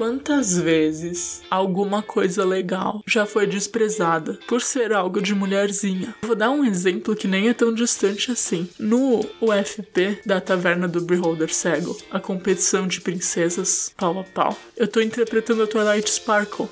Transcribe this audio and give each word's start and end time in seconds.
Quantas 0.00 0.56
vezes 0.56 1.42
alguma 1.50 2.02
coisa 2.02 2.42
legal 2.42 3.02
já 3.06 3.26
foi 3.26 3.46
desprezada 3.46 4.38
por 4.48 4.62
ser 4.62 4.94
algo 4.94 5.20
de 5.20 5.34
mulherzinha? 5.34 6.14
Vou 6.22 6.34
dar 6.34 6.48
um 6.48 6.64
exemplo 6.64 7.14
que 7.14 7.28
nem 7.28 7.50
é 7.50 7.52
tão 7.52 7.74
distante 7.74 8.32
assim. 8.32 8.66
No 8.78 9.20
UFP 9.42 10.22
da 10.24 10.40
Taverna 10.40 10.88
do 10.88 11.02
Beholder 11.02 11.52
Cego, 11.52 11.94
a 12.10 12.18
competição 12.18 12.86
de 12.88 13.02
princesas 13.02 13.92
pau 13.94 14.18
a 14.18 14.24
pau, 14.24 14.56
eu 14.74 14.88
tô 14.88 15.02
interpretando 15.02 15.64
a 15.64 15.66
Twilight 15.66 16.10
Sparkle, 16.10 16.70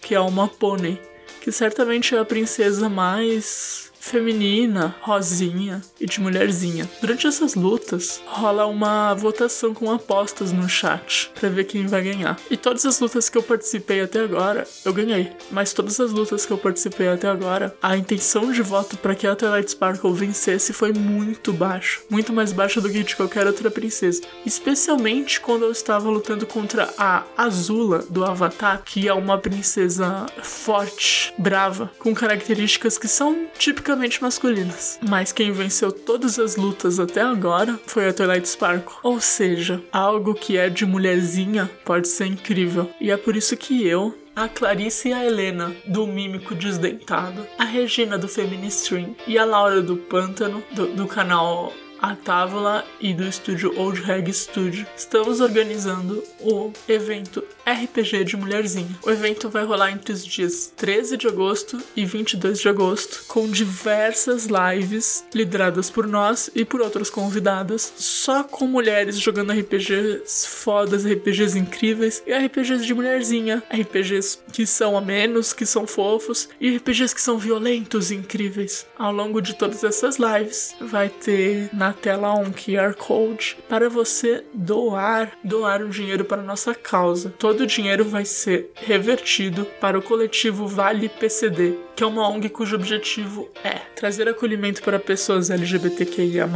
que 0.00 0.12
é 0.12 0.18
uma 0.18 0.48
pônei, 0.48 1.00
que 1.42 1.52
certamente 1.52 2.16
é 2.16 2.18
a 2.18 2.24
princesa 2.24 2.88
mais 2.88 3.92
feminina, 4.04 4.94
rosinha 5.00 5.80
e 5.98 6.04
de 6.04 6.20
mulherzinha. 6.20 6.88
Durante 7.00 7.26
essas 7.26 7.54
lutas, 7.54 8.22
rola 8.26 8.66
uma 8.66 9.14
votação 9.14 9.72
com 9.72 9.90
apostas 9.90 10.52
no 10.52 10.68
chat 10.68 11.32
para 11.34 11.48
ver 11.48 11.64
quem 11.64 11.86
vai 11.86 12.02
ganhar. 12.02 12.38
E 12.50 12.56
todas 12.56 12.84
as 12.84 13.00
lutas 13.00 13.30
que 13.30 13.38
eu 13.38 13.42
participei 13.42 14.02
até 14.02 14.20
agora, 14.20 14.68
eu 14.84 14.92
ganhei. 14.92 15.32
Mas 15.50 15.72
todas 15.72 15.98
as 15.98 16.12
lutas 16.12 16.44
que 16.44 16.52
eu 16.52 16.58
participei 16.58 17.08
até 17.08 17.28
agora, 17.28 17.74
a 17.82 17.96
intenção 17.96 18.52
de 18.52 18.60
voto 18.60 18.98
para 18.98 19.14
que 19.14 19.26
a 19.26 19.34
Twilight 19.34 19.70
Sparkle 19.70 20.12
vencesse 20.12 20.74
foi 20.74 20.92
muito 20.92 21.50
baixa, 21.52 22.00
muito 22.10 22.30
mais 22.30 22.52
baixa 22.52 22.82
do 22.82 22.90
que 22.90 23.02
de 23.02 23.16
qualquer 23.16 23.46
outra 23.46 23.70
princesa. 23.70 24.20
Especialmente 24.44 25.40
quando 25.40 25.64
eu 25.64 25.72
estava 25.72 26.10
lutando 26.10 26.46
contra 26.46 26.92
a 26.98 27.24
Azula 27.38 28.04
do 28.10 28.22
Avatar, 28.22 28.82
que 28.84 29.08
é 29.08 29.14
uma 29.14 29.38
princesa 29.38 30.26
forte, 30.42 31.32
brava, 31.38 31.90
com 31.98 32.14
características 32.14 32.98
que 32.98 33.08
são 33.08 33.46
típicas 33.58 33.93
masculinas. 34.20 34.98
Mas 35.02 35.32
quem 35.32 35.52
venceu 35.52 35.92
todas 35.92 36.38
as 36.38 36.56
lutas 36.56 36.98
até 36.98 37.20
agora 37.20 37.78
foi 37.86 38.08
a 38.08 38.12
Twilight 38.12 38.48
Sparkle. 38.48 38.96
Ou 39.02 39.20
seja, 39.20 39.82
algo 39.92 40.34
que 40.34 40.56
é 40.56 40.68
de 40.68 40.84
mulherzinha 40.84 41.70
pode 41.84 42.08
ser 42.08 42.26
incrível. 42.26 42.90
E 43.00 43.10
é 43.10 43.16
por 43.16 43.36
isso 43.36 43.56
que 43.56 43.86
eu, 43.86 44.14
a 44.36 44.48
Clarice 44.48 45.08
e 45.08 45.12
a 45.12 45.24
Helena, 45.24 45.74
do 45.86 46.06
Mímico 46.06 46.54
Desdentado, 46.54 47.46
a 47.58 47.64
Regina 47.64 48.18
do 48.18 48.26
Feministream 48.26 49.14
e 49.26 49.38
a 49.38 49.44
Laura 49.44 49.80
do 49.80 49.96
Pântano, 49.96 50.62
do, 50.72 50.88
do 50.88 51.06
canal 51.06 51.72
a 52.04 52.14
Távola 52.14 52.84
e 53.00 53.14
do 53.14 53.26
estúdio 53.26 53.72
Old 53.78 53.98
Reg 54.02 54.30
Studio, 54.30 54.86
estamos 54.94 55.40
organizando 55.40 56.22
o 56.38 56.70
evento 56.86 57.42
RPG 57.66 58.24
de 58.24 58.36
Mulherzinha. 58.36 58.94
O 59.02 59.10
evento 59.10 59.48
vai 59.48 59.64
rolar 59.64 59.90
entre 59.90 60.12
os 60.12 60.22
dias 60.22 60.70
13 60.76 61.16
de 61.16 61.26
agosto 61.26 61.82
e 61.96 62.04
22 62.04 62.60
de 62.60 62.68
agosto, 62.68 63.24
com 63.26 63.48
diversas 63.48 64.46
lives 64.46 65.24
lideradas 65.34 65.88
por 65.88 66.06
nós 66.06 66.50
e 66.54 66.62
por 66.62 66.82
outras 66.82 67.08
convidadas, 67.08 67.94
só 67.96 68.44
com 68.44 68.66
mulheres 68.66 69.18
jogando 69.18 69.54
RPGs 69.54 70.46
fodas, 70.46 71.06
RPGs 71.06 71.58
incríveis 71.58 72.22
e 72.26 72.34
RPGs 72.34 72.84
de 72.84 72.92
mulherzinha, 72.92 73.62
RPGs 73.72 74.40
que 74.52 74.66
são 74.66 74.94
a 74.94 75.00
menos, 75.00 75.54
que 75.54 75.64
são 75.64 75.86
fofos 75.86 76.50
e 76.60 76.76
RPGs 76.76 77.14
que 77.14 77.22
são 77.22 77.38
violentos 77.38 78.10
e 78.10 78.14
incríveis. 78.14 78.86
Ao 78.98 79.10
longo 79.10 79.40
de 79.40 79.54
todas 79.54 79.82
essas 79.82 80.18
lives, 80.18 80.76
vai 80.78 81.08
ter 81.08 81.70
na 81.72 81.93
tela 81.94 82.34
um 82.34 82.52
QR 82.52 82.94
Code 82.94 83.56
para 83.68 83.88
você 83.88 84.44
doar, 84.52 85.32
doar 85.42 85.82
o 85.82 85.88
dinheiro 85.88 86.24
para 86.24 86.42
nossa 86.42 86.74
causa. 86.74 87.32
Todo 87.38 87.62
o 87.62 87.66
dinheiro 87.66 88.04
vai 88.04 88.24
ser 88.24 88.70
revertido 88.74 89.66
para 89.80 89.98
o 89.98 90.02
coletivo 90.02 90.66
Vale 90.66 91.08
PCD, 91.08 91.74
que 91.96 92.02
é 92.02 92.06
uma 92.06 92.28
ONG 92.28 92.48
cujo 92.48 92.76
objetivo 92.76 93.48
é 93.62 93.80
trazer 93.94 94.28
acolhimento 94.28 94.82
para 94.82 94.98
pessoas 94.98 95.50
LGBTQIA+, 95.50 96.48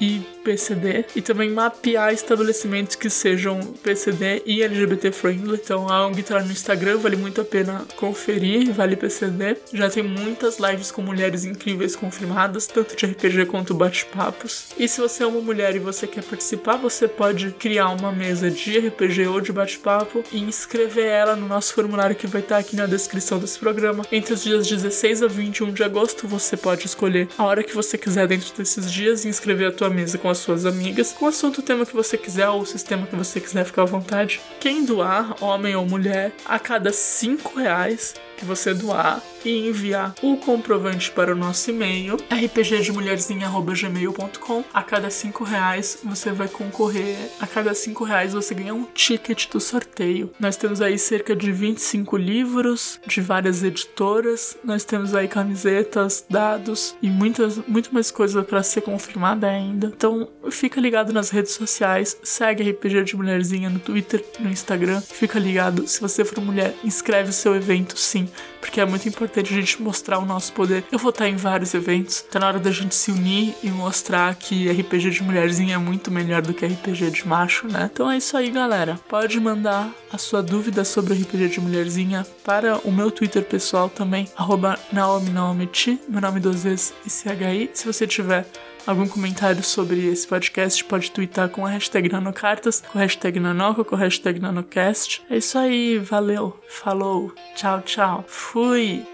e 0.00 0.20
PCD, 0.44 1.04
e 1.16 1.22
também 1.22 1.50
mapear 1.50 2.12
estabelecimentos 2.12 2.96
que 2.96 3.10
sejam 3.10 3.60
PCD 3.82 4.42
e 4.46 4.62
LGBT 4.62 5.10
friendly. 5.12 5.60
Então 5.62 5.88
a 5.88 6.06
ONG 6.06 6.22
tá 6.22 6.40
no 6.40 6.52
Instagram, 6.52 6.98
vale 6.98 7.16
muito 7.16 7.40
a 7.40 7.44
pena 7.44 7.84
conferir, 7.96 8.72
vale 8.72 8.96
PCD. 8.96 9.56
Já 9.72 9.90
tem 9.90 10.02
muitas 10.02 10.58
lives 10.58 10.90
com 10.90 11.02
mulheres 11.02 11.44
incríveis 11.44 11.96
confirmadas, 11.96 12.66
tanto 12.66 12.96
de 12.96 13.06
RPG 13.06 13.46
quanto 13.46 13.74
bate-papos. 13.74 14.68
E 14.78 14.83
se 14.88 15.00
você 15.00 15.22
é 15.22 15.26
uma 15.26 15.40
mulher 15.40 15.76
e 15.76 15.78
você 15.78 16.06
quer 16.06 16.22
participar, 16.22 16.76
você 16.76 17.06
pode 17.06 17.50
criar 17.52 17.90
uma 17.90 18.10
mesa 18.10 18.50
de 18.50 18.78
RPG 18.78 19.26
ou 19.26 19.40
de 19.40 19.52
bate-papo 19.52 20.24
e 20.32 20.40
inscrever 20.40 21.06
ela 21.06 21.36
no 21.36 21.46
nosso 21.46 21.74
formulário 21.74 22.16
que 22.16 22.26
vai 22.26 22.40
estar 22.40 22.58
aqui 22.58 22.76
na 22.76 22.86
descrição 22.86 23.38
desse 23.38 23.58
programa 23.58 24.04
entre 24.10 24.34
os 24.34 24.42
dias 24.42 24.66
16 24.66 25.22
a 25.22 25.26
21 25.26 25.72
de 25.72 25.84
agosto. 25.84 26.26
Você 26.28 26.56
pode 26.56 26.86
escolher 26.86 27.28
a 27.38 27.44
hora 27.44 27.62
que 27.62 27.74
você 27.74 27.96
quiser 27.96 28.26
dentro 28.26 28.54
desses 28.56 28.90
dias 28.90 29.24
e 29.24 29.28
inscrever 29.28 29.68
a 29.68 29.72
tua 29.72 29.90
mesa 29.90 30.18
com 30.18 30.28
as 30.28 30.38
suas 30.38 30.66
amigas, 30.66 31.12
com 31.12 31.26
o 31.26 31.28
assunto, 31.28 31.58
o 31.58 31.62
tema 31.62 31.86
que 31.86 31.94
você 31.94 32.18
quiser 32.18 32.48
ou 32.48 32.62
o 32.62 32.66
sistema 32.66 33.06
que 33.06 33.16
você 33.16 33.40
quiser 33.40 33.64
ficar 33.64 33.82
à 33.82 33.86
vontade. 33.86 34.40
Quem 34.60 34.84
doar, 34.84 35.42
homem 35.42 35.76
ou 35.76 35.86
mulher, 35.86 36.32
a 36.44 36.58
cada 36.58 36.92
5 36.92 37.58
reais 37.58 38.14
que 38.36 38.44
você 38.44 38.74
doar 38.74 39.22
e 39.44 39.68
enviar 39.68 40.12
o 40.22 40.36
comprovante 40.36 41.10
para 41.10 41.32
o 41.32 41.36
nosso 41.36 41.70
e-mail 41.70 42.16
rpgdemulherzinha.gmail.com 42.30 44.64
a 44.74 44.82
cada 44.82 45.08
cinco 45.08 45.44
reais 45.44 46.00
você 46.02 46.32
vai 46.32 46.48
concorrer 46.48 47.30
a 47.40 47.46
cada 47.46 47.72
cinco 47.74 48.02
reais 48.02 48.32
você 48.32 48.54
ganha 48.54 48.74
um 48.74 48.84
ticket 48.84 49.48
do 49.50 49.60
sorteio. 49.60 50.32
Nós 50.38 50.56
temos 50.56 50.80
aí 50.80 50.98
cerca 50.98 51.36
de 51.36 51.52
25 51.52 52.16
livros 52.16 52.98
de 53.06 53.20
várias 53.20 53.62
editoras. 53.62 54.58
Nós 54.64 54.84
temos 54.84 55.14
aí 55.14 55.28
camisetas 55.28 56.24
dados 56.28 56.96
e 57.00 57.08
muitas 57.08 57.58
muito 57.68 57.94
mais 57.94 58.10
coisa 58.10 58.42
para 58.42 58.62
ser 58.62 58.80
confirmada 58.80 59.46
ainda. 59.48 59.92
Então 59.94 60.28
fica 60.50 60.80
ligado 60.80 61.12
nas 61.12 61.30
redes 61.30 61.52
sociais 61.52 62.18
segue 62.22 62.68
RPG 62.68 63.04
de 63.04 63.16
Mulherzinha 63.16 63.70
no 63.70 63.78
Twitter 63.78 64.24
no 64.40 64.50
Instagram. 64.50 65.00
Fica 65.00 65.38
ligado 65.38 65.86
se 65.86 66.00
você 66.00 66.24
for 66.24 66.40
mulher 66.40 66.74
inscreve 66.82 67.30
o 67.30 67.32
seu 67.32 67.54
evento 67.54 67.96
sim 67.96 68.28
porque 68.64 68.80
é 68.80 68.84
muito 68.86 69.06
importante 69.06 69.52
a 69.52 69.56
gente 69.56 69.82
mostrar 69.82 70.18
o 70.18 70.24
nosso 70.24 70.50
poder. 70.54 70.84
Eu 70.90 70.98
vou 70.98 71.10
estar 71.10 71.28
em 71.28 71.36
vários 71.36 71.74
eventos, 71.74 72.22
tá 72.22 72.40
na 72.40 72.46
hora 72.48 72.58
da 72.58 72.70
gente 72.70 72.94
se 72.94 73.10
unir 73.10 73.54
e 73.62 73.68
mostrar 73.68 74.34
que 74.36 74.53
RPG 74.68 75.10
de 75.10 75.22
mulherzinha 75.22 75.74
é 75.74 75.78
muito 75.78 76.10
melhor 76.10 76.42
do 76.42 76.54
que 76.54 76.66
RPG 76.66 77.10
de 77.10 77.28
macho, 77.28 77.66
né? 77.66 77.90
Então 77.92 78.10
é 78.10 78.16
isso 78.16 78.36
aí, 78.36 78.50
galera. 78.50 78.98
Pode 79.08 79.38
mandar 79.40 79.90
a 80.12 80.18
sua 80.18 80.42
dúvida 80.42 80.84
sobre 80.84 81.14
RPG 81.14 81.48
de 81.48 81.60
mulherzinha 81.60 82.26
para 82.44 82.78
o 82.78 82.92
meu 82.92 83.10
Twitter 83.10 83.44
pessoal 83.44 83.88
também, 83.88 84.28
arroba 84.36 84.78
Naomi 84.92 85.30
Naomi 85.30 85.68
meu 86.08 86.20
nome 86.20 86.40
duas 86.40 86.64
vezes 86.64 86.94
ICHI. 87.06 87.70
Se 87.74 87.86
você 87.86 88.06
tiver 88.06 88.46
algum 88.86 89.08
comentário 89.08 89.62
sobre 89.62 90.06
esse 90.08 90.26
podcast, 90.26 90.84
pode 90.84 91.10
twittar 91.10 91.48
com 91.48 91.64
a 91.66 91.70
hashtag 91.70 92.08
Nanocartas, 92.08 92.82
com 92.92 92.98
a 92.98 93.02
hashtag 93.02 93.40
Nanoca, 93.40 93.84
com 93.84 93.94
a 93.94 93.98
hashtag 93.98 94.40
Nanocast. 94.40 95.22
É 95.30 95.36
isso 95.36 95.58
aí, 95.58 95.98
valeu, 95.98 96.58
falou, 96.68 97.32
tchau, 97.54 97.80
tchau, 97.82 98.24
fui! 98.26 99.13